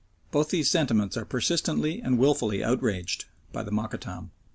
Both 0.31 0.49
these 0.49 0.67
sentiments 0.67 1.15
are 1.15 1.25
persistently 1.25 2.01
and 2.01 2.17
wilfully 2.17 2.63
outraged 2.63 3.25
by 3.53 3.61
the 3.61 3.69
Mokattam. 3.71 4.31